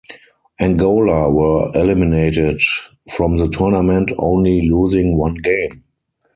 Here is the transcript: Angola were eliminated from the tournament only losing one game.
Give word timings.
Angola 0.59 1.29
were 1.29 1.71
eliminated 1.75 2.59
from 3.13 3.37
the 3.37 3.47
tournament 3.47 4.11
only 4.17 4.67
losing 4.67 5.15
one 5.15 5.35
game. 5.35 5.83